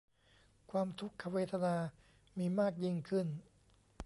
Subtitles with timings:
[0.71, 1.75] ความทุกขเวทนา
[2.37, 3.27] มีมากยิ่งขึ้น